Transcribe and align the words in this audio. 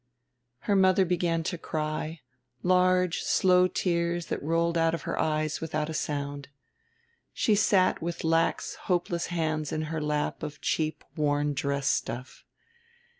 Her 0.61 0.75
mother 0.75 1.05
began 1.05 1.43
to 1.43 1.59
cry, 1.59 2.21
large 2.63 3.19
slow 3.21 3.67
tears 3.67 4.25
that 4.33 4.41
rolled 4.41 4.75
out 4.75 4.95
of 4.95 5.03
her 5.03 5.19
eyes 5.19 5.61
without 5.61 5.91
a 5.91 5.93
sound. 5.93 6.47
She 7.33 7.53
sat 7.53 8.01
with 8.01 8.23
lax 8.23 8.73
hopeless 8.89 9.27
hands 9.27 9.71
in 9.71 9.83
her 9.93 10.01
lap 10.01 10.41
of 10.41 10.59
cheap 10.59 11.03
worn 11.15 11.53
dress 11.53 11.85
stuff. 11.85 12.43